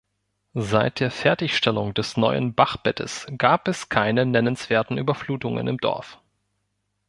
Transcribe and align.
Seit 0.55 0.99
der 0.99 1.11
Fertigstellung 1.11 1.93
des 1.93 2.17
neuen 2.17 2.55
Bachbettes 2.55 3.27
gab 3.37 3.67
es 3.67 3.87
keine 3.89 4.25
nennenswerten 4.25 4.97
Überflutungen 4.97 5.67
im 5.67 5.77
Dorf. 5.77 6.19